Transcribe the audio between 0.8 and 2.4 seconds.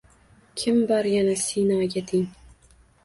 bor yana Sinoga teng?